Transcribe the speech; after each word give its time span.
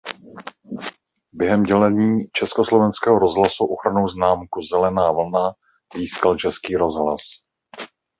Během 1.33 1.63
dělení 1.63 2.23
Československého 2.33 3.19
rozhlasu 3.19 3.65
ochrannou 3.65 4.07
známku 4.07 4.61
"Zelená 4.63 5.11
vlna" 5.11 5.53
získal 5.95 6.37
Český 6.37 6.75
rozhlas. 6.75 7.19